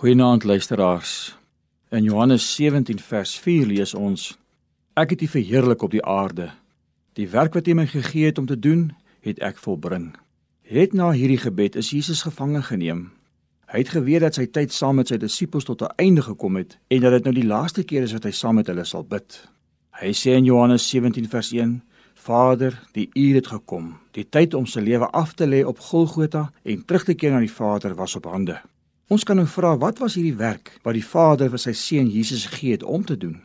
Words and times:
Goeienaand 0.00 0.44
luisteraars. 0.44 1.38
In 1.88 2.02
Johannes 2.02 2.54
17 2.54 2.98
vers 2.98 3.38
4 3.38 3.66
lees 3.66 3.90
ons: 3.94 4.38
Ek 4.96 5.10
het 5.10 5.20
U 5.20 5.26
verheerlik 5.26 5.82
op 5.82 5.90
die 5.92 6.00
aarde. 6.04 6.46
Die 7.12 7.28
werk 7.28 7.52
wat 7.52 7.68
U 7.68 7.74
my 7.76 7.84
gegee 7.86 8.24
het 8.24 8.38
om 8.38 8.46
te 8.46 8.56
doen, 8.58 8.94
het 9.20 9.42
ek 9.44 9.60
volbring. 9.60 10.14
Het 10.64 10.96
na 10.96 11.10
hierdie 11.12 11.36
gebed 11.42 11.76
is 11.76 11.92
Jesus 11.92 12.24
gevange 12.24 12.62
geneem. 12.70 13.10
Hy 13.68 13.82
het 13.84 13.92
geweet 13.92 14.24
dat 14.24 14.40
sy 14.40 14.46
tyd 14.48 14.72
saam 14.72 14.96
met 15.02 15.12
sy 15.12 15.20
disippels 15.20 15.68
tot 15.68 15.84
'n 15.84 15.92
einde 16.00 16.24
gekom 16.30 16.56
het 16.56 16.78
en 16.88 17.00
dat 17.00 17.12
dit 17.18 17.24
nou 17.24 17.34
die 17.34 17.46
laaste 17.52 17.84
keer 17.84 18.08
is 18.08 18.16
wat 18.16 18.24
hy 18.24 18.32
saam 18.32 18.54
met 18.54 18.72
hulle 18.72 18.84
sal 18.84 19.04
bid. 19.04 19.48
Hy 20.00 20.16
sê 20.16 20.32
in 20.32 20.48
Johannes 20.48 20.88
17 20.88 21.28
vers 21.28 21.52
1: 21.52 21.82
Vader, 22.14 22.72
die 22.92 23.10
uur 23.12 23.34
het 23.34 23.46
gekom. 23.46 23.98
Die 24.12 24.28
tyd 24.28 24.54
om 24.54 24.66
sy 24.66 24.80
lewe 24.80 25.12
af 25.12 25.34
te 25.34 25.46
lê 25.46 25.64
op 25.64 25.78
Golgotha 25.78 26.52
en 26.62 26.84
terug 26.84 27.04
te 27.04 27.14
keer 27.14 27.32
na 27.32 27.40
die 27.40 27.52
Vader 27.52 27.94
was 27.94 28.16
op 28.16 28.24
hande. 28.24 28.62
Ons 29.10 29.24
kan 29.26 29.34
nou 29.34 29.46
vra 29.50 29.72
wat 29.74 29.98
was 29.98 30.14
hierdie 30.14 30.36
werk 30.38 30.68
wat 30.84 30.94
die 30.94 31.02
Vader 31.02 31.48
vir 31.50 31.58
sy 31.58 31.72
seun 31.74 32.06
Jesus 32.14 32.44
gegee 32.46 32.76
het 32.76 32.84
om 32.86 33.02
te 33.02 33.16
doen? 33.18 33.40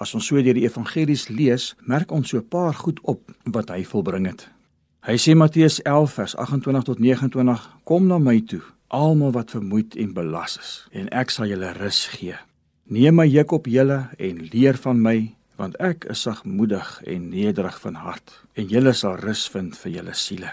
As 0.00 0.14
ons 0.16 0.24
so 0.24 0.40
deur 0.40 0.56
die 0.56 0.64
evangelies 0.64 1.26
lees, 1.28 1.74
merk 1.84 2.14
ons 2.16 2.30
so 2.32 2.38
'n 2.38 2.48
paar 2.48 2.72
goed 2.72 3.00
op 3.02 3.20
wat 3.44 3.68
hy 3.68 3.84
volbring 3.84 4.26
het. 4.26 4.48
Hy 5.04 5.16
sê 5.20 5.34
Matteus 5.36 5.82
11 5.84 6.12
vers 6.12 6.36
28 6.36 6.84
tot 6.84 6.98
29: 6.98 7.68
Kom 7.84 8.06
na 8.06 8.18
my 8.18 8.40
toe, 8.40 8.62
almal 8.88 9.32
wat 9.32 9.50
vermoeid 9.50 9.96
en 9.96 10.14
belas 10.14 10.56
is, 10.58 10.88
en 10.92 11.08
ek 11.08 11.30
sal 11.30 11.46
julle 11.46 11.72
rus 11.72 12.06
gee. 12.06 12.36
Neem 12.86 13.14
my 13.14 13.26
juk 13.26 13.52
op 13.52 13.66
julle 13.66 14.08
en 14.18 14.48
leer 14.52 14.76
van 14.76 15.02
my, 15.02 15.34
want 15.56 15.76
ek 15.76 16.04
is 16.04 16.22
sagmoedig 16.22 17.02
en 17.04 17.28
nederig 17.28 17.80
van 17.80 17.94
hart, 17.94 18.42
en 18.54 18.64
julle 18.64 18.92
sal 18.92 19.16
rus 19.16 19.48
vind 19.48 19.76
vir 19.76 19.92
julle 19.92 20.14
siele. 20.14 20.52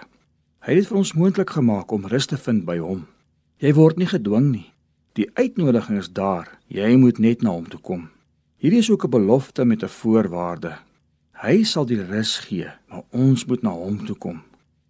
Hy 0.59 0.73
het 0.73 0.83
dit 0.83 0.87
vir 0.87 0.97
ons 0.97 1.13
moontlik 1.13 1.49
gemaak 1.49 1.91
om 1.91 2.05
rus 2.05 2.25
te 2.25 2.37
vind 2.37 2.65
by 2.65 2.77
hom. 2.77 3.07
Jy 3.59 3.73
word 3.75 3.97
nie 3.99 4.07
gedwing 4.07 4.45
nie. 4.53 4.67
Die 5.19 5.25
uitnodiging 5.35 5.97
is 5.99 6.07
daar. 6.15 6.45
Jy 6.71 6.93
moet 6.95 7.17
net 7.19 7.41
na 7.43 7.51
hom 7.51 7.65
toe 7.67 7.81
kom. 7.83 8.05
Hierdie 8.63 8.79
is 8.79 8.89
ook 8.89 9.03
'n 9.03 9.11
belofte 9.11 9.65
met 9.65 9.83
'n 9.83 9.91
voorwaarde. 9.99 10.77
Hy 11.43 11.63
sal 11.63 11.85
die 11.85 11.99
rus 12.01 12.37
gee, 12.37 12.71
maar 12.87 13.03
ons 13.11 13.45
moet 13.45 13.61
na 13.61 13.71
hom 13.71 14.05
toe 14.05 14.15
kom. 14.15 14.41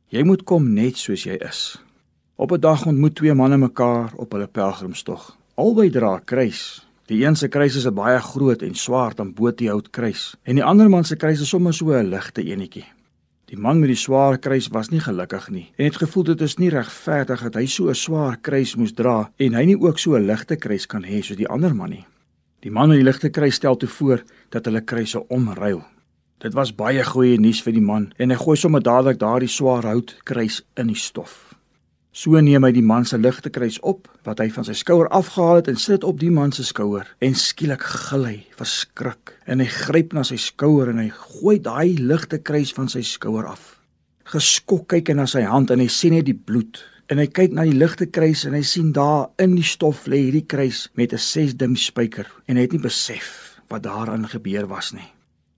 Jy 0.10 0.24
moet 0.24 0.44
kom 0.44 0.74
net 0.74 0.98
soos 0.98 1.24
jy 1.24 1.34
is. 1.50 1.82
Op 2.36 2.52
'n 2.52 2.60
dag 2.60 2.86
ontmoet 2.86 3.16
twee 3.16 3.34
manne 3.34 3.58
mekaar 3.58 4.14
op 4.16 4.32
hulle 4.32 4.48
pelgrimstog. 4.48 5.38
Albei 5.56 5.90
dra 5.90 6.20
kruis. 6.20 6.86
Die 7.08 7.26
een 7.26 7.36
se 7.36 7.48
kruis 7.48 7.76
is 7.76 7.88
'n 7.88 7.94
baie 7.94 8.20
groot 8.20 8.62
en 8.62 8.76
swaar 8.76 9.16
dan 9.16 9.34
bootiehout 9.34 9.90
kruis 9.90 10.36
en 10.44 10.56
die 10.56 10.64
ander 10.64 10.90
man 10.90 11.04
se 11.04 11.16
kruis 11.16 11.42
is 11.42 11.50
sommer 11.50 11.74
so 11.74 11.90
'n 11.92 12.10
ligte 12.10 12.44
enetjie. 12.44 12.86
Die 13.50 13.58
man 13.58 13.80
met 13.82 13.90
die 13.90 13.98
swaar 13.98 14.38
kruis 14.38 14.68
was 14.70 14.92
nie 14.94 15.00
gelukkig 15.02 15.48
nie 15.50 15.64
en 15.78 15.88
het 15.88 15.96
gevoel 15.98 16.28
dit 16.28 16.42
is 16.46 16.60
nie 16.62 16.70
regverdig 16.70 17.42
dat 17.48 17.56
hy 17.58 17.66
so 17.66 17.90
'n 17.90 17.96
swaar 17.96 18.38
kruis 18.38 18.76
moes 18.76 18.94
dra 18.94 19.32
en 19.40 19.54
hy 19.54 19.64
nie 19.66 19.80
ook 19.80 19.98
so 19.98 20.16
'n 20.16 20.28
ligte 20.28 20.56
kruis 20.56 20.86
kan 20.86 21.04
hê 21.04 21.22
soos 21.24 21.38
die 21.38 21.50
ander 21.50 21.74
man 21.76 21.90
nie. 21.90 22.06
Die 22.62 22.72
man 22.72 22.90
met 22.90 22.98
die 22.98 23.04
ligte 23.04 23.30
kruis 23.30 23.56
stel 23.56 23.78
toe 23.78 23.90
voor 23.90 24.24
dat 24.50 24.66
hulle 24.66 24.82
kruise 24.82 25.28
omruil. 25.28 25.84
Dit 26.38 26.54
was 26.54 26.76
baie 26.76 27.04
goeie 27.04 27.40
nuus 27.40 27.62
vir 27.62 27.74
die 27.74 27.82
man 27.82 28.14
en 28.18 28.30
hy 28.30 28.38
gooi 28.38 28.58
sommer 28.58 28.84
dadelik 28.84 29.20
daardie 29.20 29.50
swaar 29.50 29.84
hout 29.84 30.16
kruis 30.24 30.62
in 30.76 30.88
die 30.88 30.96
stof. 30.96 31.49
So 32.20 32.36
neem 32.44 32.66
hy 32.68 32.74
die 32.76 32.84
man 32.84 33.06
se 33.08 33.16
ligte 33.16 33.48
kruis 33.48 33.78
op 33.88 34.10
wat 34.28 34.42
hy 34.44 34.50
van 34.52 34.66
sy 34.68 34.74
skouer 34.76 35.08
afgehaal 35.16 35.62
het 35.62 35.70
en 35.72 35.78
sit 35.80 36.04
op 36.04 36.18
die 36.20 36.32
man 36.36 36.52
se 36.52 36.66
skouer 36.68 37.08
en 37.24 37.38
skielik 37.38 37.86
gil 37.88 38.26
hy 38.28 38.34
verskrik 38.60 39.32
en 39.48 39.64
hy 39.64 39.68
gryp 39.72 40.12
na 40.18 40.26
sy 40.28 40.36
skouer 40.42 40.92
en 40.92 41.00
hy 41.00 41.06
gooi 41.16 41.56
daai 41.64 41.96
ligte 41.96 42.42
kruis 42.44 42.74
van 42.76 42.92
sy 42.92 43.06
skouer 43.08 43.48
af. 43.48 43.78
Geskok 44.34 44.90
kyk 44.92 45.14
hy 45.14 45.16
na 45.16 45.30
sy 45.32 45.46
hand 45.48 45.72
en 45.72 45.80
hy 45.80 45.88
sien 45.88 46.18
net 46.18 46.28
die 46.28 46.36
bloed 46.36 46.82
en 47.08 47.24
hy 47.24 47.30
kyk 47.32 47.56
na 47.56 47.64
die 47.70 47.78
ligte 47.78 48.10
kruis 48.12 48.44
en 48.50 48.58
hy 48.58 48.66
sien 48.68 48.92
daar 48.92 49.30
in 49.40 49.56
die 49.56 49.70
stof 49.72 50.04
lê 50.12 50.26
hierdie 50.26 50.44
kruis 50.44 50.90
met 51.00 51.16
'n 51.16 51.24
6 51.24 51.56
dim 51.56 51.80
spyker 51.80 52.28
en 52.50 52.60
hy 52.60 52.68
het 52.68 52.76
nie 52.76 52.84
besef 52.84 53.62
wat 53.72 53.88
daarin 53.88 54.28
gebeur 54.28 54.68
was 54.68 54.92
nie. 54.92 55.08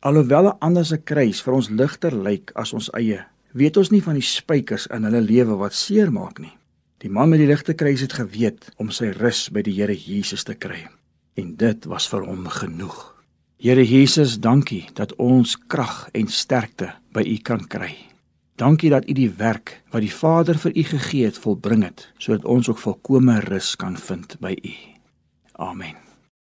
Alhoewel 0.05 0.53
'n 0.53 0.57
ander 0.61 0.85
se 0.85 0.97
kruis 0.97 1.41
vir 1.41 1.53
ons 1.53 1.69
ligter 1.69 2.13
lyk 2.13 2.51
as 2.55 2.73
ons 2.73 2.93
eie, 2.93 3.25
weet 3.53 3.77
ons 3.77 3.91
nie 3.91 4.01
van 4.03 4.17
die 4.17 4.25
spykers 4.25 4.87
in 4.93 5.07
hulle 5.07 5.21
lewe 5.21 5.57
wat 5.59 5.75
seermaak 5.77 6.39
nie. 6.39 6.53
Die 7.01 7.09
man 7.09 7.31
met 7.31 7.41
die 7.41 7.49
ligte 7.49 7.73
kruis 7.73 8.03
het 8.05 8.13
geweet 8.13 8.69
om 8.77 8.91
sy 8.93 9.09
rus 9.17 9.47
by 9.49 9.63
die 9.65 9.73
Here 9.79 9.95
Jesus 9.95 10.45
te 10.45 10.55
kry 10.55 10.85
en 11.39 11.55
dit 11.57 11.87
was 11.89 12.07
vir 12.11 12.25
hom 12.27 12.45
genoeg. 12.51 12.97
Here 13.61 13.83
Jesus, 13.85 14.39
dankie 14.41 14.83
dat 14.97 15.13
ons 15.21 15.55
krag 15.71 16.09
en 16.17 16.27
sterkte 16.27 16.91
by 17.13 17.23
U 17.23 17.37
kan 17.45 17.65
kry. 17.69 17.93
Dankie 18.57 18.91
dat 18.93 19.07
U 19.09 19.15
die 19.17 19.31
werk 19.37 19.79
wat 19.93 20.05
die 20.05 20.13
Vader 20.13 20.59
vir 20.61 20.75
U 20.75 20.85
gegee 20.93 21.29
het 21.29 21.41
volbring 21.41 21.87
het 21.87 22.07
sodat 22.17 22.45
ons 22.45 22.69
ook 22.69 22.81
volkomme 22.83 23.39
rus 23.47 23.75
kan 23.75 23.97
vind 23.97 24.37
by 24.41 24.55
U. 24.57 24.77
Amen. 25.61 26.10